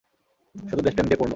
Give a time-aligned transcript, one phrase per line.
[0.55, 1.29] শুধু দেশপ্রেম দিয়ে পূর্ণ।